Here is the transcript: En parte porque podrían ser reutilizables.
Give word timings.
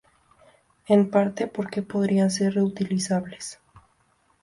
En 0.87 1.11
parte 1.11 1.45
porque 1.45 1.83
podrían 1.83 2.31
ser 2.31 2.55
reutilizables. 2.55 3.59